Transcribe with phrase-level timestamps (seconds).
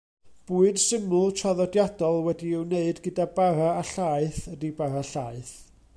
[0.51, 5.55] Bwyd syml, traddodiadol wedi'i wneud gyda bara a llaeth ydy bara llaeth.